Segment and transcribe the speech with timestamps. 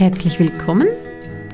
[0.00, 0.88] Herzlich willkommen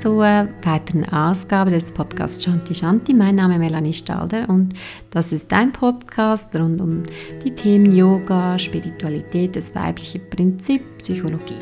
[0.01, 3.13] zur weiteren Ausgabe des Podcasts Shanti Shanti.
[3.13, 4.73] Mein Name ist Melanie Stalder und
[5.11, 7.03] das ist ein Podcast rund um
[7.45, 11.59] die Themen Yoga, Spiritualität, das weibliche Prinzip, Psychologie.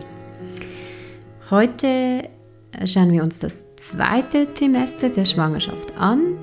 [1.49, 2.29] Heute
[2.85, 6.37] schauen wir uns das zweite Trimester der Schwangerschaft an.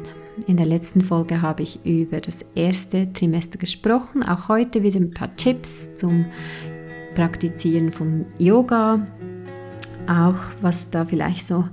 [0.47, 4.23] In der letzten Folge habe ich über das erste Trimester gesprochen.
[4.23, 6.25] Auch heute wieder ein paar Tipps zum
[7.14, 9.05] Praktizieren von Yoga,
[10.07, 11.65] auch was da vielleicht so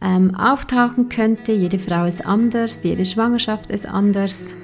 [0.00, 1.52] ähm, auftauchen könnte.
[1.52, 4.54] Jede Frau ist anders, jede Schwangerschaft ist anders.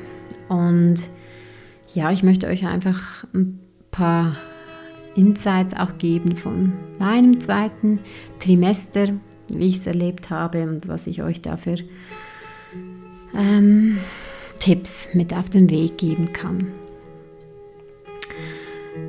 [0.48, 0.96] Und
[1.94, 3.58] ja, ich möchte euch einfach ein
[3.90, 4.36] paar
[5.14, 8.00] Insights auch geben von meinem zweiten
[8.38, 9.08] Trimester,
[9.48, 11.76] wie ich es erlebt habe und was ich euch dafür
[13.34, 13.98] ähm,
[14.60, 16.68] Tipps mit auf den Weg geben kann.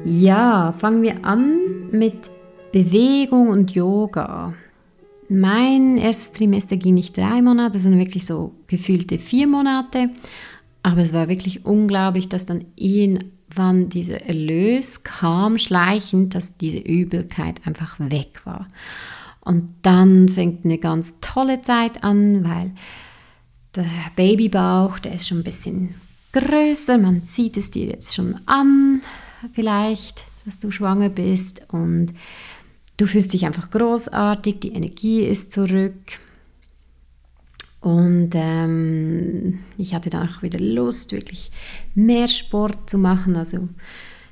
[0.06, 2.32] Ja, fangen wir an mit
[2.72, 4.52] Bewegung und Yoga.
[5.30, 10.10] Mein erstes Trimester ging nicht drei Monate, sondern wirklich so gefühlte vier Monate.
[10.84, 17.66] Aber es war wirklich unglaublich, dass dann irgendwann dieser Erlös kam, schleichend, dass diese Übelkeit
[17.66, 18.68] einfach weg war.
[19.42, 22.72] Und dann fängt eine ganz tolle Zeit an, weil
[23.76, 25.96] der Babybauch, der ist schon ein bisschen
[26.34, 29.02] größer, man sieht es dir jetzt schon an,
[29.54, 32.14] vielleicht, dass du schwanger bist und
[33.02, 36.20] Du fühlst dich einfach großartig, die Energie ist zurück.
[37.80, 41.50] Und ähm, ich hatte dann auch wieder Lust, wirklich
[41.96, 43.36] mehr Sport zu machen.
[43.36, 43.70] Also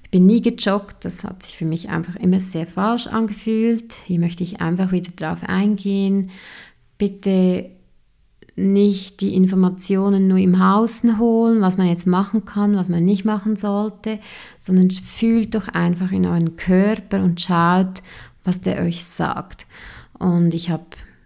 [0.04, 3.92] ich bin nie gejoggt, das hat sich für mich einfach immer sehr falsch angefühlt.
[4.06, 6.30] Hier möchte ich einfach wieder drauf eingehen.
[7.00, 7.72] Bitte
[8.56, 13.26] nicht die Informationen nur im Außen holen, was man jetzt machen kann, was man nicht
[13.26, 14.20] machen sollte,
[14.62, 18.04] sondern fühlt doch einfach in euren Körper und schaut,
[18.44, 19.66] was der euch sagt.
[20.18, 20.86] Und ich habe,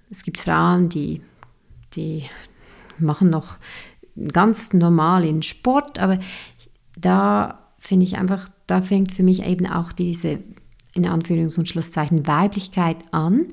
[0.09, 1.21] es gibt Frauen, die,
[1.95, 2.23] die
[2.99, 3.57] machen noch
[4.31, 6.19] ganz normal in Sport, aber
[6.95, 10.39] da finde ich einfach, da fängt für mich eben auch diese,
[10.93, 13.47] in Anführungs- und Schlusszeichen, Weiblichkeit an.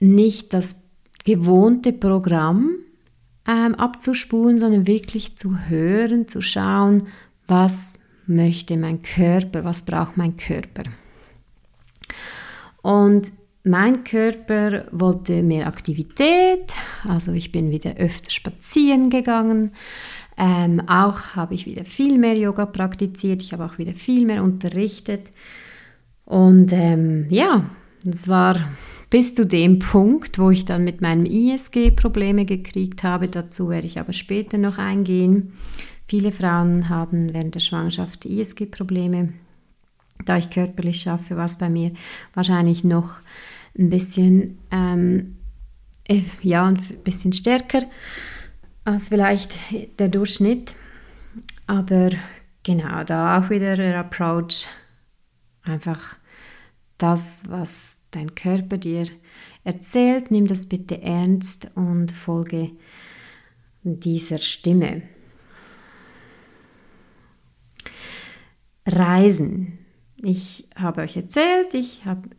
[0.00, 0.76] Nicht das
[1.24, 2.70] gewohnte Programm
[3.46, 7.08] ähm, abzuspulen, sondern wirklich zu hören, zu schauen,
[7.46, 10.82] was möchte mein Körper, was braucht mein Körper.
[12.84, 16.74] Und mein Körper wollte mehr Aktivität,
[17.08, 19.70] also ich bin wieder öfter spazieren gegangen.
[20.36, 24.42] Ähm, auch habe ich wieder viel mehr Yoga praktiziert, ich habe auch wieder viel mehr
[24.42, 25.30] unterrichtet.
[26.26, 27.64] Und ähm, ja,
[28.04, 28.60] das war
[29.08, 33.28] bis zu dem Punkt, wo ich dann mit meinem ISG Probleme gekriegt habe.
[33.28, 35.54] Dazu werde ich aber später noch eingehen.
[36.06, 39.32] Viele Frauen haben während der Schwangerschaft ISG-Probleme
[40.24, 41.92] da ich körperlich schaffe, war es bei mir
[42.34, 43.20] wahrscheinlich noch
[43.78, 45.36] ein bisschen, ähm,
[46.06, 47.82] äh, ja, ein bisschen stärker
[48.84, 49.58] als vielleicht
[49.98, 50.74] der Durchschnitt.
[51.66, 52.10] Aber
[52.62, 54.66] genau, da auch wieder der Approach,
[55.62, 56.16] einfach
[56.98, 59.06] das, was dein Körper dir
[59.64, 62.70] erzählt, nimm das bitte ernst und folge
[63.82, 65.02] dieser Stimme.
[68.86, 69.83] Reisen.
[70.24, 72.30] Ich habe euch erzählt, ich habe,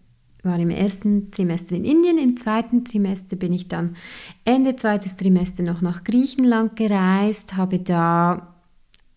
[0.41, 3.95] war im ersten Trimester in Indien, im zweiten Trimester bin ich dann
[4.43, 8.55] Ende zweites Trimester noch nach Griechenland gereist, habe da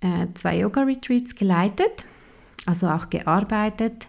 [0.01, 2.05] äh, zwei Yoga-Retreats geleitet,
[2.67, 4.07] also auch gearbeitet.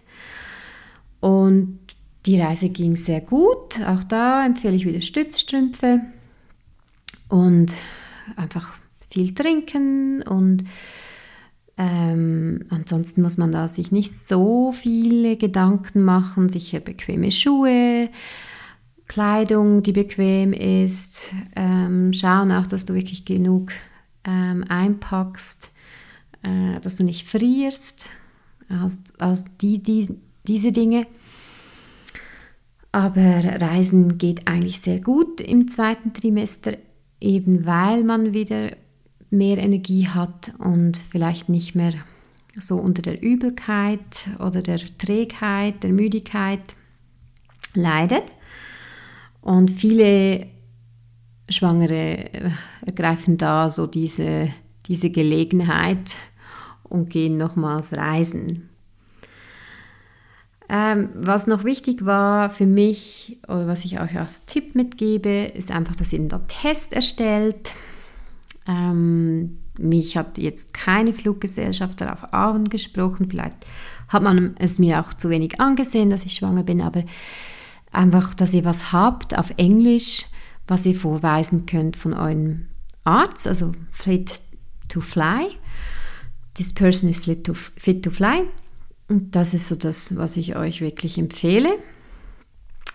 [1.20, 1.78] Und
[2.26, 3.80] die Reise ging sehr gut.
[3.86, 6.00] Auch da empfehle ich wieder Stützstrümpfe
[7.30, 7.74] und
[8.36, 8.74] einfach
[9.10, 10.64] viel trinken und
[11.76, 18.10] ähm, ansonsten muss man da sich nicht so viele Gedanken machen, sicher bequeme Schuhe,
[19.08, 23.72] Kleidung, die bequem ist, ähm, schauen auch, dass du wirklich genug
[24.24, 25.70] ähm, einpackst,
[26.42, 28.10] äh, dass du nicht frierst,
[28.68, 30.16] als, als die, die,
[30.46, 31.06] diese Dinge.
[32.92, 33.20] Aber
[33.60, 36.76] Reisen geht eigentlich sehr gut im zweiten Trimester,
[37.20, 38.76] eben weil man wieder
[39.30, 41.92] mehr Energie hat und vielleicht nicht mehr
[42.58, 46.74] so unter der Übelkeit oder der Trägheit, der Müdigkeit
[47.74, 48.24] leidet.
[49.40, 50.46] Und viele
[51.48, 52.50] Schwangere äh,
[52.84, 54.50] ergreifen da so diese,
[54.86, 56.16] diese Gelegenheit
[56.82, 58.68] und gehen nochmals reisen.
[60.68, 65.70] Ähm, was noch wichtig war für mich oder was ich euch als Tipp mitgebe, ist
[65.70, 67.72] einfach, dass ihr einen Test erstellt
[68.66, 73.28] ähm, mich hat jetzt keine Fluggesellschaft darauf angesprochen.
[73.30, 73.56] Vielleicht
[74.08, 77.04] hat man es mir auch zu wenig angesehen, dass ich schwanger bin, aber
[77.92, 80.26] einfach, dass ihr was habt auf Englisch,
[80.66, 82.66] was ihr vorweisen könnt von eurem
[83.04, 84.40] Arzt, also fit
[84.88, 85.48] to fly.
[86.54, 88.42] This person is fit to, fit to fly.
[89.08, 91.70] Und das ist so das, was ich euch wirklich empfehle.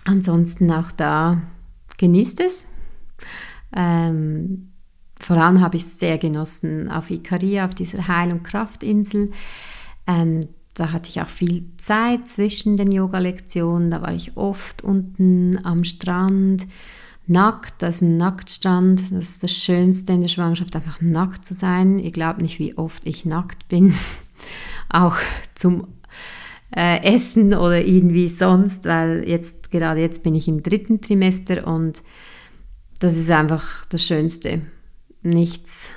[0.05, 1.41] Ansonsten auch da
[1.97, 2.67] genießt es.
[3.75, 4.71] Ähm,
[5.19, 9.31] vor allem habe ich es sehr genossen auf Ikaria, auf dieser Heil- und Kraftinsel.
[10.07, 13.91] Ähm, da hatte ich auch viel Zeit zwischen den Yoga-Lektionen.
[13.91, 16.67] Da war ich oft unten am Strand,
[17.27, 17.81] nackt.
[17.81, 19.11] Das ist ein Nacktstrand.
[19.11, 21.97] Das ist das Schönste in der Schwangerschaft, einfach nackt zu sein.
[21.99, 23.93] Ihr glaubt nicht, wie oft ich nackt bin.
[24.89, 25.15] auch
[25.55, 25.87] zum
[26.75, 32.03] äh, Essen oder irgendwie sonst, weil jetzt gerade jetzt bin ich im dritten Trimester und
[32.99, 34.61] das ist einfach das Schönste.
[35.25, 35.89] Nichts,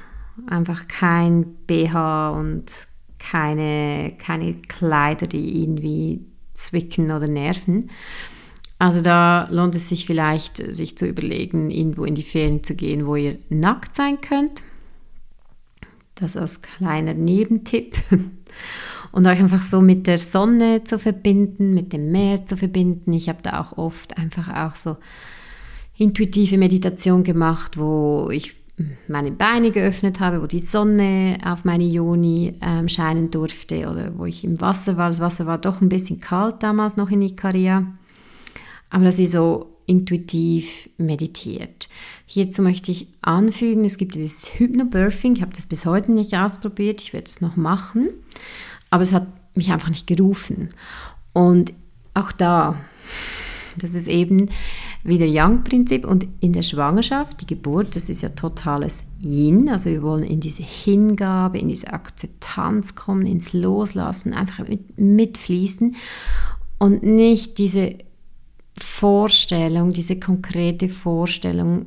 [0.46, 2.88] einfach kein BH und
[3.18, 7.90] keine, keine Kleider, die irgendwie zwicken oder nerven.
[8.78, 13.06] Also da lohnt es sich vielleicht, sich zu überlegen, irgendwo in die Ferien zu gehen,
[13.06, 14.62] wo ihr nackt sein könnt.
[16.14, 17.96] Das als kleiner Nebentipp.
[19.12, 23.12] Und euch einfach so mit der Sonne zu verbinden, mit dem Meer zu verbinden.
[23.12, 24.96] Ich habe da auch oft einfach auch so
[25.96, 28.57] intuitive Meditation gemacht, wo ich
[29.08, 34.24] meine Beine geöffnet habe, wo die Sonne auf meine Joni ähm, scheinen durfte oder wo
[34.24, 35.08] ich im Wasser war.
[35.08, 37.86] Das Wasser war doch ein bisschen kalt damals noch in Ikaria.
[38.90, 41.88] Aber dass ihr so intuitiv meditiert.
[42.26, 45.36] Hierzu möchte ich anfügen, es gibt dieses Hypnobirthing.
[45.36, 47.00] Ich habe das bis heute nicht ausprobiert.
[47.00, 48.10] Ich werde es noch machen.
[48.90, 49.26] Aber es hat
[49.56, 50.68] mich einfach nicht gerufen.
[51.32, 51.72] Und
[52.12, 52.76] auch da,
[53.82, 54.50] das ist eben
[55.04, 60.02] wieder Young-Prinzip und in der Schwangerschaft, die Geburt, das ist ja totales Yin, also wir
[60.02, 65.96] wollen in diese Hingabe, in diese Akzeptanz kommen, ins Loslassen, einfach mit, mitfließen
[66.78, 67.96] und nicht diese
[68.78, 71.86] Vorstellung, diese konkrete Vorstellung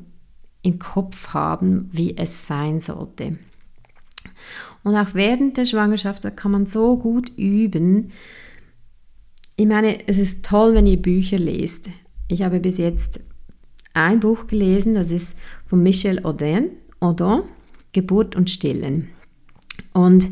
[0.61, 3.37] im Kopf haben, wie es sein sollte.
[4.83, 8.11] Und auch während der Schwangerschaft, da kann man so gut üben.
[9.61, 11.87] Ich meine, es ist toll, wenn ihr Bücher lest.
[12.27, 13.19] Ich habe bis jetzt
[13.93, 15.37] ein Buch gelesen, das ist
[15.67, 17.43] von Michel Audin, Audin
[17.91, 19.09] Geburt und Stillen.
[19.93, 20.29] Und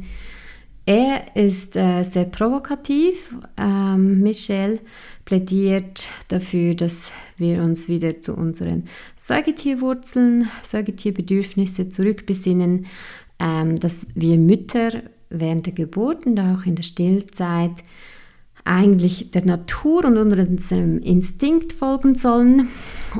[0.87, 3.35] er ist äh, sehr provokativ.
[3.55, 4.79] Ähm, Michel
[5.25, 8.85] plädiert dafür, dass wir uns wieder zu unseren
[9.15, 12.87] Säugetierwurzeln, Säugetierbedürfnisse zurückbesinnen,
[13.37, 17.83] ähm, dass wir Mütter während der Geburt und auch in der Stillzeit
[18.69, 22.69] eigentlich der Natur und unserem Instinkt folgen sollen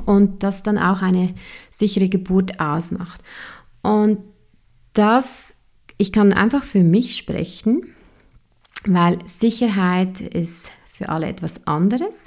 [0.05, 1.33] und das dann auch eine
[1.71, 3.21] sichere Geburt ausmacht.
[3.81, 4.19] Und
[4.93, 5.55] das,
[5.97, 7.81] ich kann einfach für mich sprechen,
[8.85, 12.25] weil Sicherheit ist für alle etwas anderes.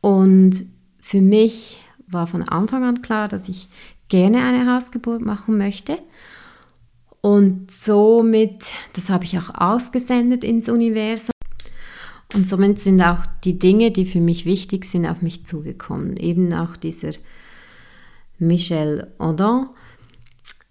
[0.00, 0.66] Und
[1.00, 3.68] für mich war von Anfang an klar, dass ich
[4.08, 5.98] gerne eine Hausgeburt machen möchte.
[7.20, 11.35] Und somit, das habe ich auch ausgesendet ins Universum.
[12.34, 16.16] Und somit sind auch die Dinge, die für mich wichtig sind, auf mich zugekommen.
[16.16, 17.12] Eben auch dieser
[18.38, 19.66] Michel Audin,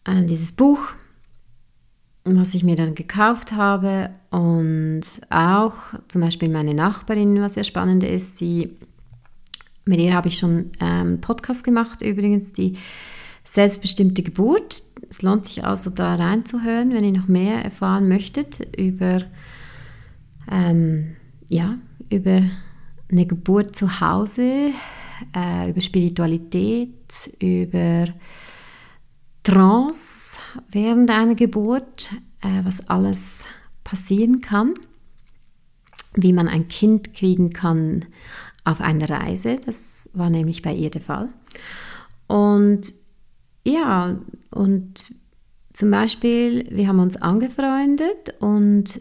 [0.06, 0.80] äh, dieses Buch,
[2.26, 4.10] was ich mir dann gekauft habe.
[4.32, 5.74] Und auch
[6.08, 8.76] zum Beispiel meine Nachbarin, was sehr spannend ist, sie,
[9.86, 12.78] mit ihr habe ich schon einen ähm, Podcast gemacht übrigens, die
[13.46, 14.84] selbstbestimmte Geburt.
[15.10, 19.22] Es lohnt sich also da reinzuhören, wenn ihr noch mehr erfahren möchtet über,
[20.52, 21.16] ähm,
[21.56, 21.78] ja,
[22.10, 22.44] über
[23.10, 24.72] eine Geburt zu Hause,
[25.36, 28.08] äh, über Spiritualität, über
[29.44, 30.38] Trance
[30.70, 33.40] während einer Geburt, äh, was alles
[33.86, 34.74] passieren kann,
[36.16, 38.06] wie man ein Kind kriegen kann
[38.66, 39.58] auf einer Reise.
[39.66, 41.30] Das war nämlich bei ihr der Fall.
[42.28, 42.92] Und
[43.64, 44.20] ja,
[44.52, 45.14] und
[45.72, 49.00] zum Beispiel, wir haben uns angefreundet und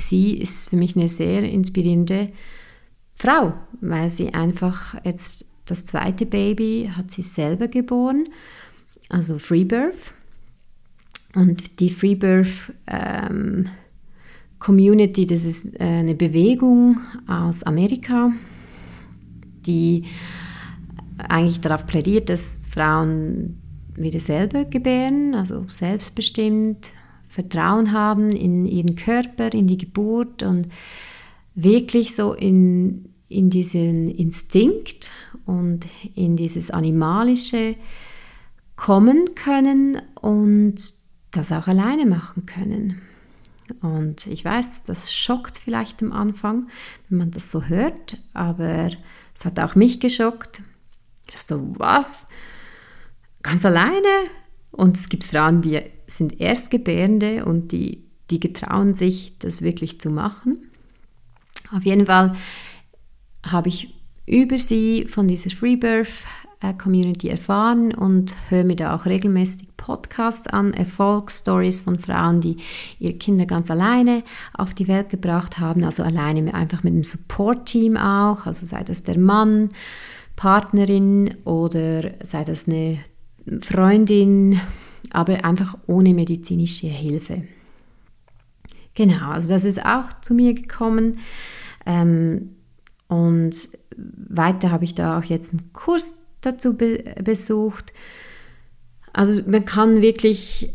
[0.00, 2.30] sie ist für mich eine sehr inspirierende
[3.14, 8.28] Frau, weil sie einfach jetzt das zweite Baby hat sie selber geboren,
[9.08, 10.14] also Freebirth.
[11.34, 13.68] Und die Freebirth ähm,
[14.58, 18.32] Community, das ist äh, eine Bewegung aus Amerika,
[19.64, 20.04] die
[21.18, 23.60] eigentlich darauf plädiert, dass Frauen
[23.94, 26.90] wieder selber gebären, also selbstbestimmt,
[27.30, 30.68] Vertrauen haben in ihren Körper, in die Geburt und
[31.54, 35.12] wirklich so in, in diesen Instinkt
[35.46, 37.76] und in dieses Animalische
[38.74, 40.92] kommen können und
[41.30, 43.00] das auch alleine machen können.
[43.80, 46.66] Und ich weiß, das schockt vielleicht am Anfang,
[47.08, 48.88] wenn man das so hört, aber
[49.36, 50.62] es hat auch mich geschockt.
[51.28, 52.26] Ich dachte so, was?
[53.44, 54.08] Ganz alleine?
[54.72, 60.10] Und es gibt Frauen, die sind Erstgebärende und die, die getrauen sich, das wirklich zu
[60.10, 60.70] machen.
[61.72, 62.34] Auf jeden Fall
[63.46, 63.94] habe ich
[64.26, 66.08] über sie von dieser Freebirth
[66.60, 72.58] äh, Community erfahren und höre mir da auch regelmäßig Podcasts an, Erfolgsstories von Frauen, die
[72.98, 77.96] ihre Kinder ganz alleine auf die Welt gebracht haben, also alleine einfach mit einem Support-Team
[77.96, 79.70] auch, also sei das der Mann,
[80.36, 82.98] Partnerin oder sei das eine
[83.62, 84.60] Freundin,
[85.12, 87.44] aber einfach ohne medizinische Hilfe.
[88.94, 91.18] Genau, also das ist auch zu mir gekommen.
[91.86, 92.56] Ähm,
[93.08, 97.92] und weiter habe ich da auch jetzt einen Kurs dazu be besucht.
[99.12, 100.72] Also man kann wirklich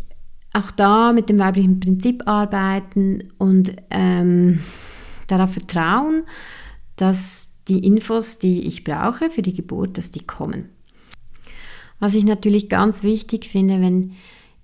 [0.54, 4.60] auch da mit dem weiblichen Prinzip arbeiten und ähm,
[5.28, 6.24] darauf vertrauen,
[6.96, 10.70] dass die Infos, die ich brauche für die Geburt, dass die kommen.
[12.00, 14.14] Was ich natürlich ganz wichtig finde, wenn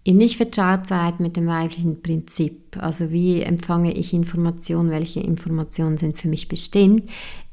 [0.04, 5.98] ihr nicht vertraut seid mit dem weiblichen Prinzip, also wie empfange ich Informationen, welche Informationen
[5.98, 7.10] sind für mich bestimmt,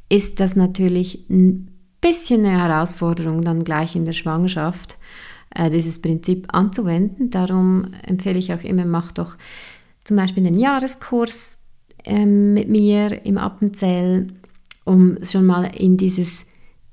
[0.09, 1.69] ist das natürlich ein
[2.01, 4.97] bisschen eine Herausforderung dann gleich in der Schwangerschaft,
[5.55, 7.31] äh, dieses Prinzip anzuwenden.
[7.31, 9.37] Darum empfehle ich auch immer, mach doch
[10.05, 11.59] zum Beispiel einen Jahreskurs
[12.05, 14.29] ähm, mit mir im Appenzell,
[14.85, 16.47] um schon mal in dieses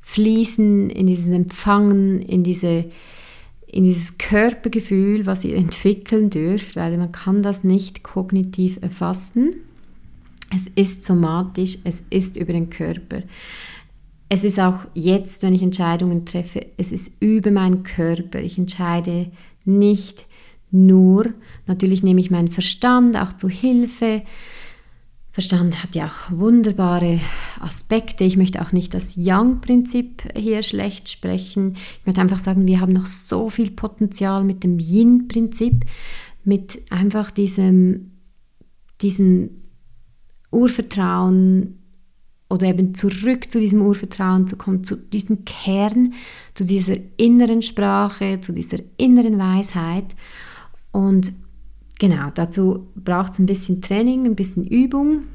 [0.08, 2.86] Fließen, in dieses Empfangen, in, diese,
[3.66, 9.56] in dieses Körpergefühl, was ihr entwickeln dürft, weil man kann das nicht kognitiv erfassen.
[10.56, 13.24] Es ist somatisch, es ist über den Körper.
[14.30, 18.40] Es ist auch jetzt, wenn ich Entscheidungen treffe, es ist über meinen Körper.
[18.40, 19.32] Ich entscheide
[19.66, 20.28] nicht
[20.70, 21.28] nur,
[21.66, 24.22] natürlich nehme ich meinen Verstand auch zu Hilfe.
[25.36, 27.20] Verstand hat ja auch wunderbare
[27.60, 28.24] Aspekte.
[28.24, 31.76] Ich möchte auch nicht das Yang-Prinzip hier schlecht sprechen.
[32.00, 35.84] Ich möchte einfach sagen, wir haben noch so viel Potenzial mit dem Yin-Prinzip,
[36.46, 38.12] mit einfach diesem,
[39.02, 39.50] diesem
[40.52, 41.80] Urvertrauen,
[42.50, 46.14] oder eben zurück zu diesem Urvertrauen zu kommen, zu diesem Kern,
[46.54, 50.16] zu dieser inneren Sprache, zu dieser inneren Weisheit.
[50.94, 51.34] Und
[52.00, 55.28] genau, dazu braucht es ein bisschen Training, ein bisschen Übung,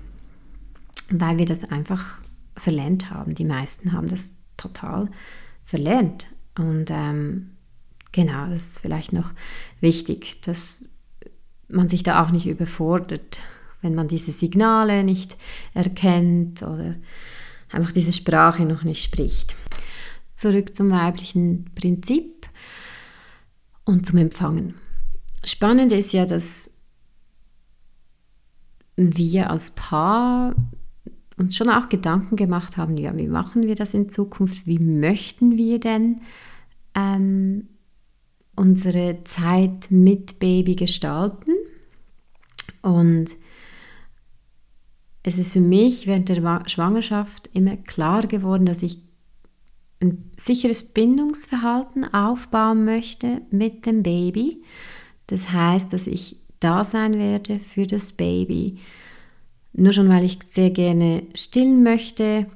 [1.10, 2.18] weil wir das einfach
[2.56, 3.34] verlernt haben.
[3.34, 5.08] Die meisten haben das total
[5.64, 6.26] verlernt.
[6.58, 7.50] Und ähm,
[8.12, 9.30] genau, das ist vielleicht noch
[9.80, 10.90] wichtig, dass
[11.72, 13.42] man sich da auch nicht überfordert
[13.82, 15.36] wenn man diese Signale nicht
[15.74, 16.96] erkennt oder
[17.70, 19.54] einfach diese Sprache noch nicht spricht.
[20.34, 22.46] Zurück zum weiblichen Prinzip
[23.84, 24.74] und zum Empfangen.
[25.50, 26.72] Spannend ist ja, dass
[28.96, 30.54] wir als Paar
[31.36, 34.66] uns schon auch Gedanken gemacht haben, ja, wie machen wir das in Zukunft?
[34.66, 36.20] Wie möchten wir denn
[36.94, 37.68] ähm,
[38.54, 41.52] unsere Zeit mit Baby gestalten?
[42.82, 43.34] Und
[45.22, 48.98] es ist für mich während der Schwangerschaft immer klar geworden, dass ich
[50.00, 54.62] ein sicheres Bindungsverhalten aufbauen möchte mit dem Baby.
[55.30, 58.78] Das heißt, dass ich da sein werde für das Baby.
[59.72, 62.46] Nur schon, weil ich sehr gerne stillen möchte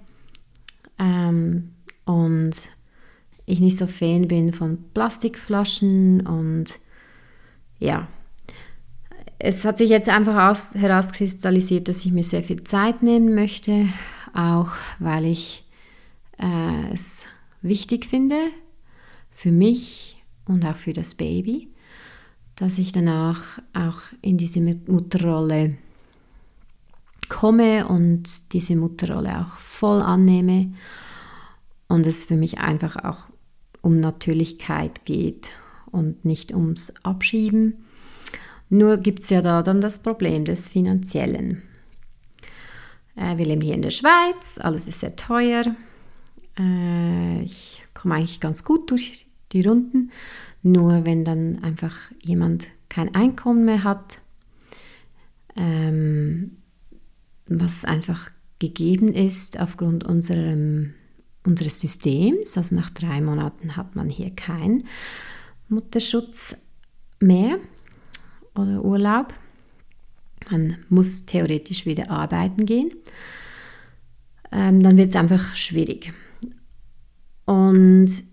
[0.98, 1.70] ähm,
[2.04, 2.68] und
[3.46, 6.80] ich nicht so Fan bin von Plastikflaschen und
[7.78, 8.08] ja,
[9.38, 13.86] es hat sich jetzt einfach aus, herauskristallisiert, dass ich mir sehr viel Zeit nehmen möchte,
[14.32, 15.64] auch weil ich
[16.38, 17.24] äh, es
[17.62, 18.36] wichtig finde
[19.30, 21.68] für mich und auch für das Baby,
[22.56, 25.76] dass ich danach auch in diese Mutterrolle
[27.28, 30.72] komme und diese Mutterrolle auch voll annehme
[31.88, 33.26] und es für mich einfach auch
[33.82, 35.50] um Natürlichkeit geht
[35.90, 37.84] und nicht ums Abschieben.
[38.68, 41.62] Nur gibt es ja da dann das Problem des Finanziellen.
[43.16, 45.64] Äh, wir leben hier in der Schweiz, alles ist sehr teuer.
[46.58, 50.10] Äh, ich komme eigentlich ganz gut durch die Runden.
[50.64, 54.18] Nur wenn dann einfach jemand kein Einkommen mehr hat,
[55.56, 56.56] ähm,
[57.46, 60.94] was einfach gegeben ist aufgrund unserem,
[61.44, 62.56] unseres Systems.
[62.56, 64.86] Also nach drei Monaten hat man hier keinen
[65.68, 66.56] Mutterschutz
[67.20, 67.58] mehr
[68.54, 69.34] oder Urlaub.
[70.50, 72.90] Man muss theoretisch wieder arbeiten gehen.
[74.50, 76.14] Ähm, dann wird es einfach schwierig.
[77.44, 78.24] Und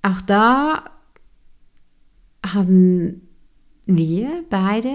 [0.00, 0.84] auch da
[2.44, 3.28] haben
[3.86, 4.92] wir beide,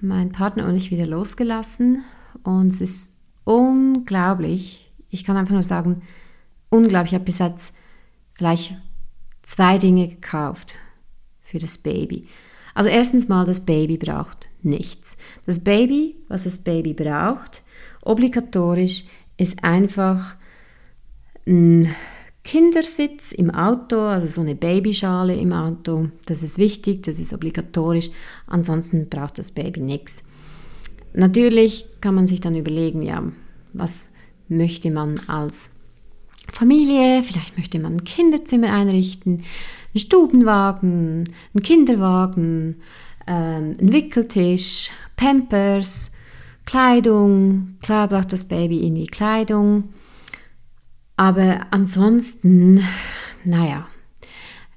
[0.00, 2.04] mein Partner und ich, wieder losgelassen.
[2.42, 4.90] Und es ist unglaublich.
[5.10, 6.02] Ich kann einfach nur sagen,
[6.70, 7.12] unglaublich.
[7.12, 7.74] Ich habe bis jetzt
[8.34, 8.76] vielleicht
[9.42, 10.76] zwei Dinge gekauft
[11.42, 12.22] für das Baby.
[12.74, 15.16] Also erstens mal, das Baby braucht nichts.
[15.44, 17.62] Das Baby, was das Baby braucht,
[18.02, 19.04] obligatorisch,
[19.36, 20.36] ist einfach
[21.46, 21.94] ein
[22.44, 26.08] Kindersitz im Auto, also so eine Babyschale im Auto.
[26.26, 28.10] Das ist wichtig, das ist obligatorisch.
[28.46, 30.22] Ansonsten braucht das Baby nichts.
[31.14, 33.22] Natürlich kann man sich dann überlegen, ja,
[33.72, 34.10] was
[34.48, 35.70] möchte man als
[36.52, 37.22] Familie?
[37.22, 39.44] Vielleicht möchte man ein Kinderzimmer einrichten,
[39.94, 42.76] einen Stubenwagen, einen Kinderwagen,
[43.26, 46.12] ähm, einen Wickeltisch, Pampers,
[46.66, 47.76] Kleidung.
[47.82, 49.84] Klar braucht das Baby irgendwie Kleidung.
[51.16, 52.82] Aber ansonsten,
[53.44, 53.86] naja,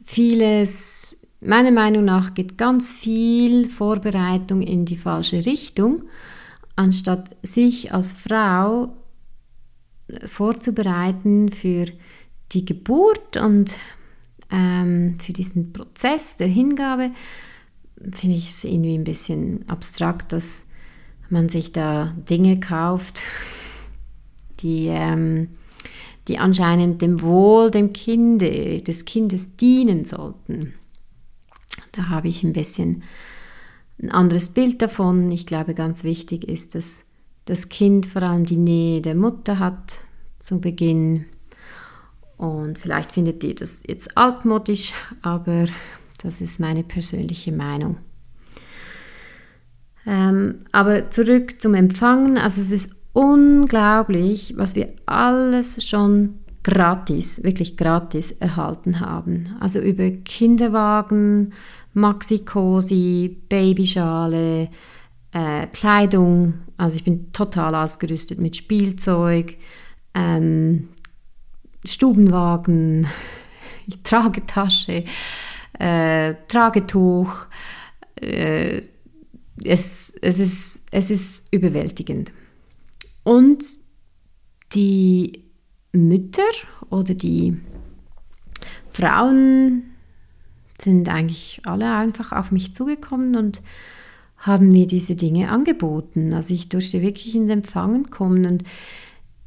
[0.03, 6.03] vieles, meiner Meinung nach, geht ganz viel Vorbereitung in die falsche Richtung,
[6.75, 8.95] anstatt sich als Frau
[10.25, 11.85] vorzubereiten für
[12.51, 13.75] die Geburt und
[14.51, 17.11] ähm, für diesen Prozess der Hingabe,
[18.11, 20.67] finde ich es irgendwie ein bisschen abstrakt, dass
[21.29, 23.21] man sich da Dinge kauft,
[24.59, 25.49] die ähm,
[26.27, 30.73] die anscheinend dem Wohl dem Kinde, des Kindes dienen sollten.
[31.91, 33.03] Da habe ich ein bisschen
[34.01, 35.31] ein anderes Bild davon.
[35.31, 37.05] Ich glaube, ganz wichtig ist, dass
[37.45, 39.99] das Kind vor allem die Nähe der Mutter hat
[40.39, 41.25] zu Beginn.
[42.37, 45.67] Und vielleicht findet ihr das jetzt altmodisch, aber
[46.21, 47.97] das ist meine persönliche Meinung.
[50.05, 52.37] Ähm, aber zurück zum Empfangen.
[52.37, 59.55] Also es ist unglaublich, was wir alles schon gratis, wirklich gratis erhalten haben.
[59.61, 61.53] Also über Kinderwagen,
[61.93, 64.69] Maxi-Cosi, Babyschale,
[65.31, 66.55] äh, Kleidung.
[66.75, 69.55] Also ich bin total ausgerüstet mit Spielzeug,
[70.13, 70.89] ähm,
[71.85, 73.07] Stubenwagen,
[74.03, 75.05] Tragetasche,
[75.79, 77.45] äh, Tragetuch.
[78.15, 78.81] Äh,
[79.63, 82.33] es, es, ist, es ist überwältigend.
[83.25, 83.65] Und
[84.73, 85.43] die
[85.91, 86.43] Mütter
[86.89, 87.57] oder die
[88.93, 89.83] Frauen
[90.79, 93.61] sind eigentlich alle einfach auf mich zugekommen und
[94.37, 96.33] haben mir diese Dinge angeboten.
[96.33, 98.63] Also ich durfte wirklich ins Empfangen kommen und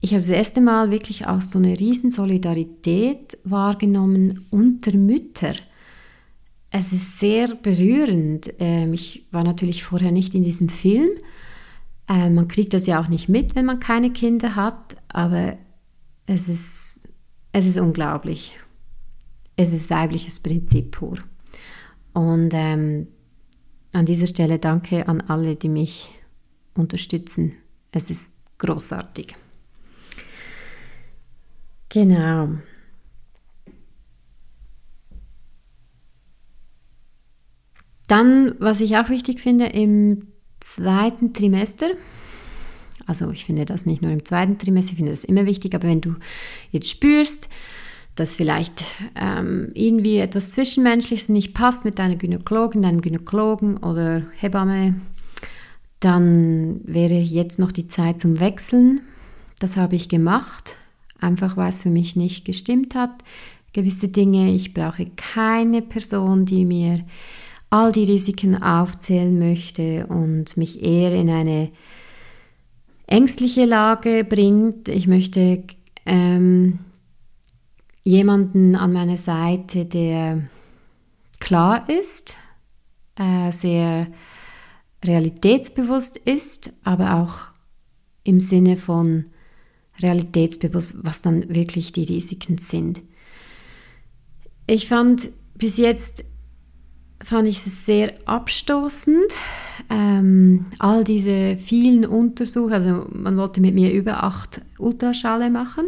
[0.01, 5.55] ich habe das erste Mal wirklich auch so eine riesen Solidarität wahrgenommen unter Mütter.
[6.71, 8.53] Es ist sehr berührend.
[8.59, 11.11] Ähm, ich war natürlich vorher nicht in diesem Film,
[12.09, 15.59] äh, man kriegt das ja auch nicht mit, wenn man keine Kinder hat, aber
[16.27, 17.09] es ist,
[17.53, 18.57] es ist unglaublich.
[19.57, 21.19] Es ist weibliches Prinzip pur.
[22.13, 23.09] Und ähm,
[23.93, 26.11] an dieser Stelle danke an alle, die mich
[26.75, 27.53] unterstützen.
[27.93, 29.37] Es ist großartig.
[31.89, 32.59] Genau.
[38.07, 40.29] Dann, was ich auch wichtig finde, im
[40.61, 41.89] zweiten Trimester,
[43.07, 45.89] also ich finde das nicht nur im zweiten Trimester, ich finde das immer wichtig, aber
[45.89, 46.17] wenn du
[46.73, 47.49] jetzt spürst,
[48.19, 54.97] dass vielleicht ähm, irgendwie etwas Zwischenmenschliches nicht passt mit deiner Gynäkologin, deinem Gynäkologen oder Hebamme,
[56.01, 59.03] dann wäre jetzt noch die Zeit zum Wechseln.
[59.61, 60.77] Das habe ich gemacht,
[61.21, 63.11] einfach weil es für mich nicht gestimmt hat.
[63.73, 67.05] Gewisse Dinge, ich brauche keine Person, die mir
[67.71, 71.71] all die Risiken aufzählen möchte und mich eher in eine
[73.07, 74.89] ängstliche Lage bringt.
[74.89, 75.65] Ich möchte
[76.07, 76.79] ähm,
[78.05, 80.43] jemanden an meiner Seite, der
[81.41, 82.35] klar ist,
[83.17, 84.07] äh, sehr
[85.05, 87.49] realitätsbewusst ist, aber auch
[88.25, 89.27] im Sinne von
[90.01, 93.01] realitätsbewusst, was dann wirklich die Risiken sind.
[94.67, 96.25] Ich fand bis jetzt
[97.23, 99.33] fand ich es sehr abstoßend.
[99.91, 105.85] Ähm, all diese vielen Untersuchungen, also man wollte mit mir über acht Ultraschale machen.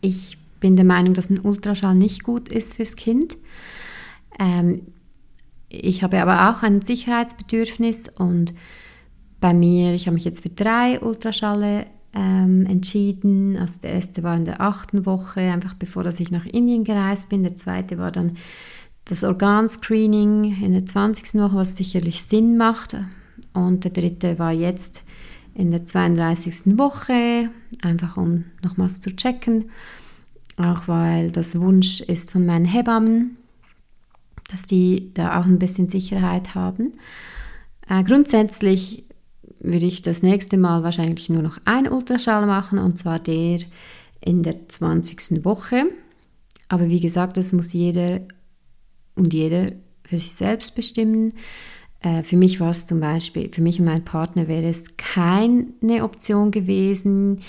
[0.00, 3.36] Ich bin der Meinung, dass ein Ultraschall nicht gut ist fürs Kind.
[4.38, 4.82] Ähm,
[5.68, 8.54] ich habe aber auch ein Sicherheitsbedürfnis und
[9.40, 13.56] bei mir, ich habe mich jetzt für drei Ultraschalle ähm, entschieden.
[13.56, 17.28] Also der erste war in der achten Woche, einfach bevor dass ich nach Indien gereist
[17.28, 17.42] bin.
[17.42, 18.36] Der zweite war dann
[19.06, 21.34] das Organscreening in der 20.
[21.34, 22.96] Woche, was sicherlich Sinn macht.
[23.52, 25.04] Und der dritte war jetzt
[25.54, 26.76] in der 32.
[26.76, 27.48] Woche,
[27.82, 29.70] einfach um nochmals zu checken.
[30.58, 33.36] Auch weil das Wunsch ist von meinen Hebammen,
[34.50, 36.92] dass die da auch ein bisschen Sicherheit haben.
[37.88, 39.04] Äh, grundsätzlich
[39.60, 43.60] würde ich das nächste Mal wahrscheinlich nur noch ein Ultraschall machen und zwar der
[44.20, 45.44] in der 20.
[45.44, 45.84] Woche.
[46.68, 48.20] Aber wie gesagt, das muss jeder
[49.16, 49.66] und jeder
[50.04, 51.32] für sich selbst bestimmen.
[52.00, 56.04] Äh, für mich war es zum Beispiel, für mich und meinen Partner wäre es keine
[56.04, 57.40] Option gewesen,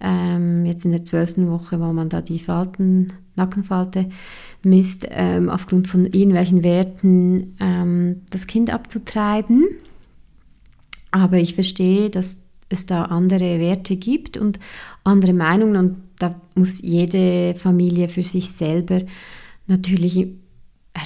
[0.00, 4.08] ähm, jetzt in der zwölften Woche, wo man da die Falten, Nackenfalte
[4.62, 9.66] misst, ähm, aufgrund von irgendwelchen Werten ähm, das Kind abzutreiben.
[11.10, 14.58] Aber ich verstehe, dass es da andere Werte gibt und
[15.04, 19.02] andere Meinungen und da muss jede Familie für sich selber
[19.66, 20.28] natürlich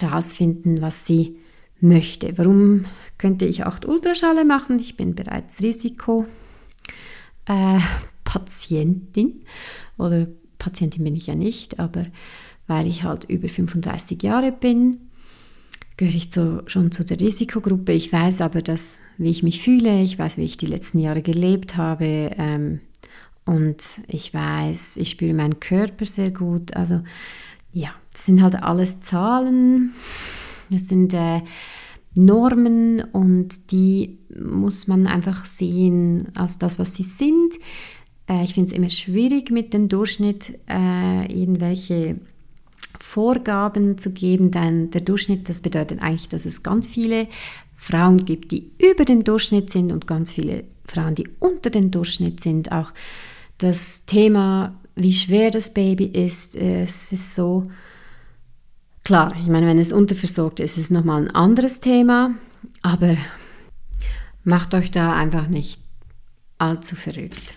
[0.01, 1.37] herausfinden, was sie
[1.81, 2.39] möchte.
[2.39, 2.87] Warum
[3.19, 4.79] könnte ich acht Ultraschalle machen?
[4.79, 6.29] Ich bin bereits Risikopatientin
[7.49, 10.27] äh, oder
[10.59, 12.07] Patientin bin ich ja nicht, aber
[12.67, 14.99] weil ich halt über 35 Jahre bin,
[15.97, 17.93] gehöre ich zu, schon zu der Risikogruppe.
[17.93, 21.23] Ich weiß aber, dass, wie ich mich fühle, ich weiß, wie ich die letzten Jahre
[21.23, 22.81] gelebt habe ähm,
[23.45, 26.77] und ich weiß, ich spüre meinen Körper sehr gut.
[26.77, 27.01] Also
[27.73, 29.95] ja, das sind halt alles Zahlen,
[30.71, 31.43] das sind äh,
[32.15, 37.55] Normen und die muss man einfach sehen als das, was sie sind.
[38.29, 42.21] Äh, ich finde es immer schwierig, mit dem Durchschnitt äh, irgendwelche
[43.01, 47.29] Vorgaben zu geben, denn der Durchschnitt, das bedeutet eigentlich, dass es ganz viele
[47.77, 52.41] Frauen gibt, die über den Durchschnitt sind und ganz viele Frauen, die unter den Durchschnitt
[52.41, 52.71] sind.
[52.71, 52.93] Auch
[53.59, 57.65] das Thema, wie schwer das Baby ist, es ist so
[59.05, 59.35] klar.
[59.41, 62.35] Ich meine, wenn es unterversorgt ist, ist es nochmal ein anderes Thema,
[62.83, 63.17] aber
[64.45, 65.81] macht euch da einfach nicht
[66.59, 67.57] allzu verrückt.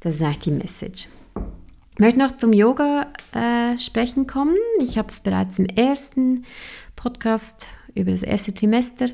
[0.00, 1.08] Das ist eigentlich die Message.
[1.92, 4.56] Ich möchte noch zum Yoga äh, sprechen kommen.
[4.80, 6.44] Ich habe es bereits im ersten
[6.94, 9.08] Podcast über das erste Trimester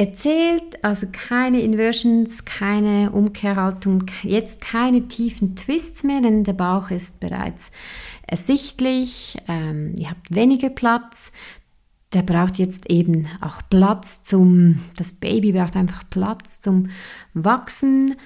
[0.00, 0.82] erzählt.
[0.82, 7.70] Also keine Inversions, keine Umkehrhaltung, jetzt keine tiefen Twists mehr, denn der Bauch ist bereits
[8.26, 9.36] ersichtlich.
[9.46, 11.32] Ähm, ihr habt weniger Platz.
[12.14, 16.88] Der braucht jetzt eben auch Platz zum, das Baby braucht einfach Platz zum
[17.34, 18.16] Wachsen.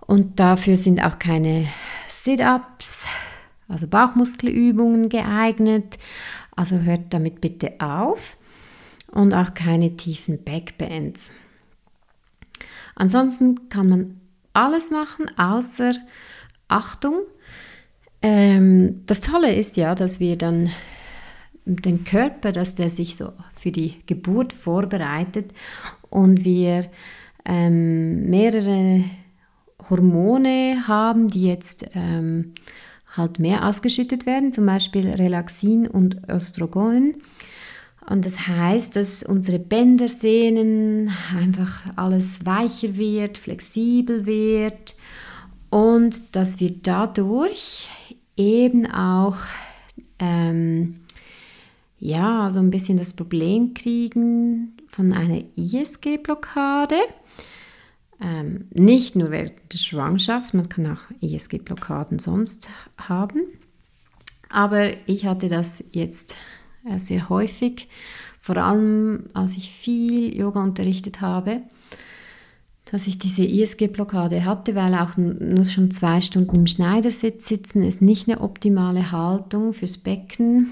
[0.00, 1.68] Und dafür sind auch keine
[2.10, 3.06] Sit-ups,
[3.68, 5.98] also Bauchmuskelübungen geeignet.
[6.56, 8.36] Also hört damit bitte auf.
[9.12, 11.32] Und auch keine tiefen Backbends.
[12.94, 14.20] Ansonsten kann man
[14.52, 15.94] alles machen, außer
[16.68, 17.20] Achtung.
[18.22, 20.70] Ähm, das Tolle ist ja, dass wir dann
[21.64, 25.52] den Körper, dass der sich so für die Geburt vorbereitet
[26.10, 26.90] und wir
[27.44, 29.04] ähm, mehrere
[29.88, 32.52] Hormone haben, die jetzt ähm,
[33.16, 37.22] halt mehr ausgeschüttet werden, zum Beispiel Relaxin und Östrogen.
[38.08, 44.96] Und das heißt, dass unsere Bänder, Sehnen einfach alles weicher wird, flexibel wird
[45.70, 47.88] und dass wir dadurch
[48.36, 49.36] eben auch
[50.18, 50.96] ähm,
[51.98, 56.96] ja, so ein bisschen das Problem kriegen von einer ISG-Blockade.
[58.20, 63.42] Ähm, nicht nur während der Schwangerschaft, man kann auch ISG-Blockaden sonst haben.
[64.48, 66.36] Aber ich hatte das jetzt
[66.96, 67.88] sehr häufig,
[68.40, 71.62] vor allem als ich viel Yoga unterrichtet habe,
[72.92, 78.02] dass ich diese ISG-Blockade hatte, weil auch nur schon zwei Stunden im Schneidersitz sitzen ist
[78.02, 80.70] nicht eine optimale Haltung fürs Becken.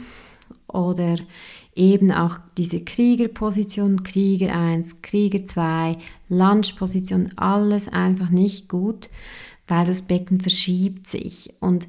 [0.66, 1.16] Oder
[1.74, 5.96] eben auch diese Kriegerposition, Krieger 1, Krieger 2,
[6.28, 9.08] Lunge-Position, alles einfach nicht gut,
[9.66, 11.54] weil das Becken verschiebt sich.
[11.60, 11.88] Und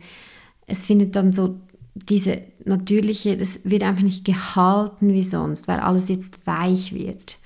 [0.66, 1.60] es findet dann so
[1.94, 7.38] diese natürliche, das wird einfach nicht gehalten wie sonst, weil alles jetzt weich wird.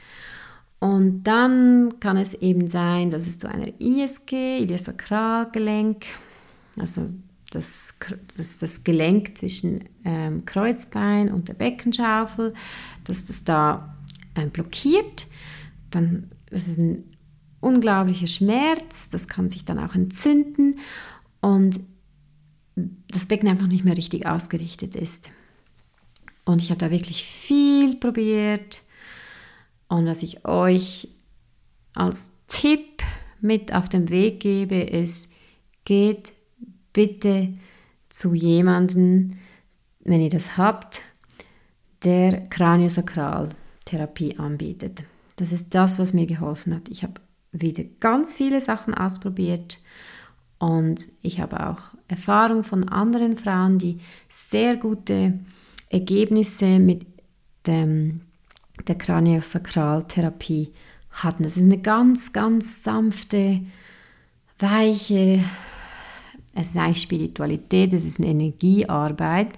[0.80, 6.06] Und dann kann es eben sein, dass es zu einer ISG, Iliosakralgelenk,
[6.78, 7.08] also
[7.52, 7.96] das,
[8.36, 12.54] das das Gelenk zwischen ähm, Kreuzbein und der Beckenschaufel,
[13.06, 13.96] dass das da
[14.36, 15.28] ähm, blockiert.
[15.92, 17.06] Dann, das ist ein
[17.62, 20.80] unglaublicher Schmerz, das kann sich dann auch entzünden
[21.42, 21.80] und
[22.76, 25.30] das Becken einfach nicht mehr richtig ausgerichtet ist.
[26.44, 28.84] Und ich habe da wirklich viel probiert.
[29.88, 31.08] Und was ich euch
[31.94, 33.02] als Tipp
[33.42, 35.34] mit auf den Weg gebe, ist,
[35.86, 36.34] geht
[36.94, 37.54] bitte
[38.10, 39.38] zu jemandem,
[40.00, 41.02] wenn ihr das habt,
[42.04, 45.04] der Kraniosakraltherapie anbietet.
[45.38, 46.88] Das ist das, was mir geholfen hat.
[46.90, 47.20] Ich habe
[47.52, 49.80] wieder ganz viele Sachen ausprobiert
[50.60, 55.40] und ich habe auch Erfahrung von anderen Frauen, die sehr gute
[55.90, 57.06] Ergebnisse mit
[57.66, 57.88] der,
[58.88, 60.74] der Kraniosakraltherapie
[61.12, 61.44] hatten.
[61.44, 63.62] Das ist eine ganz, ganz sanfte,
[64.60, 65.44] weiche,
[66.54, 69.50] es ist eigentlich Spiritualität, es ist eine Energiearbeit.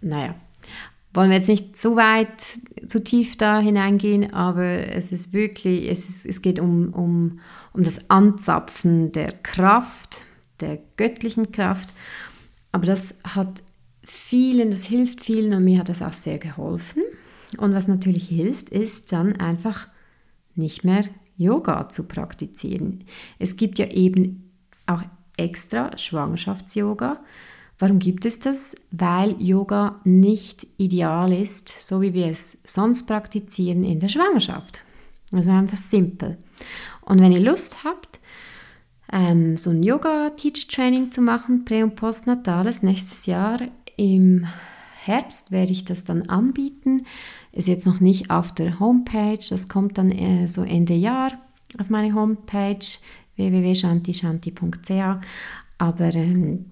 [0.00, 0.34] Naja,
[1.16, 2.44] wollen wir jetzt nicht zu weit,
[2.86, 7.40] zu tief da hineingehen, aber es ist wirklich, es, ist, es geht um, um,
[7.72, 10.22] um das Anzapfen der Kraft,
[10.60, 11.88] der göttlichen Kraft.
[12.70, 13.62] Aber das hat
[14.04, 17.02] vielen, das hilft vielen und mir hat das auch sehr geholfen.
[17.56, 19.88] Und was natürlich hilft, ist dann einfach
[20.54, 21.02] nicht mehr
[21.36, 23.04] Yoga zu praktizieren.
[23.38, 24.50] Es gibt ja eben
[24.86, 25.02] auch
[25.36, 27.20] extra Schwangerschafts-Yoga.
[27.78, 28.74] Warum gibt es das?
[28.90, 34.80] Weil Yoga nicht ideal ist, so wie wir es sonst praktizieren in der Schwangerschaft.
[35.32, 36.38] Also einfach simpel.
[37.02, 38.20] Und wenn ihr Lust habt,
[39.12, 43.60] ähm, so ein Yoga-Teacher-Training zu machen, Prä- und Postnatales, nächstes Jahr
[43.96, 44.46] im
[45.04, 47.06] Herbst werde ich das dann anbieten.
[47.52, 51.32] Ist jetzt noch nicht auf der Homepage, das kommt dann äh, so Ende Jahr
[51.78, 52.78] auf meine Homepage
[53.36, 54.90] www.shantishanti.ch.
[55.78, 56.66] Aber ähm,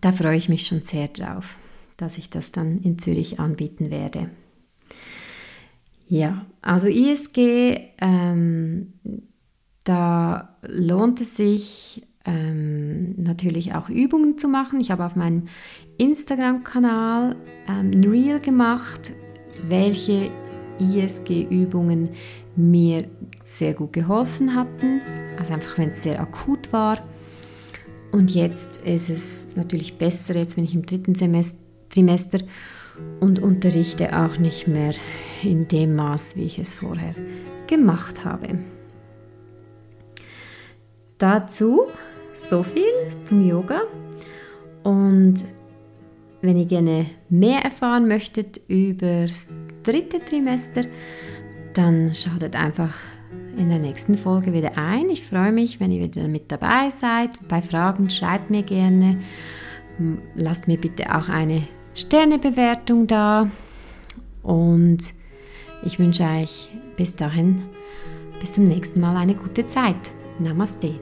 [0.00, 1.56] da freue ich mich schon sehr drauf,
[1.96, 4.30] dass ich das dann in Zürich anbieten werde.
[6.08, 8.92] Ja, also ISG, ähm,
[9.84, 14.80] da lohnt es sich ähm, natürlich auch Übungen zu machen.
[14.80, 15.48] Ich habe auf meinem
[15.98, 17.36] Instagram-Kanal
[17.68, 19.12] ähm, ein Reel gemacht,
[19.68, 20.30] welche
[20.78, 22.10] ISG-Übungen
[22.56, 23.08] mir
[23.44, 25.00] sehr gut geholfen hatten.
[25.38, 26.98] Also einfach, wenn es sehr akut war.
[28.16, 31.58] Und jetzt ist es natürlich besser, jetzt bin ich im dritten Semester,
[31.90, 32.38] Trimester
[33.20, 34.94] und unterrichte auch nicht mehr
[35.42, 37.14] in dem Maß, wie ich es vorher
[37.66, 38.58] gemacht habe.
[41.18, 41.88] Dazu
[42.34, 42.90] so viel
[43.26, 43.82] zum Yoga.
[44.82, 45.44] Und
[46.40, 49.48] wenn ihr gerne mehr erfahren möchtet über das
[49.82, 50.84] dritte Trimester,
[51.74, 52.94] dann schaltet einfach
[53.56, 55.08] in der nächsten Folge wieder ein.
[55.08, 57.30] Ich freue mich, wenn ihr wieder mit dabei seid.
[57.48, 59.18] Bei Fragen schreibt mir gerne.
[60.34, 61.62] Lasst mir bitte auch eine
[61.94, 63.50] Sternebewertung da.
[64.42, 65.14] Und
[65.84, 67.62] ich wünsche euch bis dahin,
[68.40, 69.96] bis zum nächsten Mal eine gute Zeit.
[70.38, 70.94] Namaste.